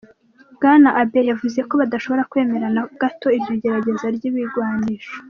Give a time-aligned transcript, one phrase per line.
[0.55, 5.13] Bwana Abe yavuze ko badashobora kwemera na gato iryo gerageza ry'ibigwanisho.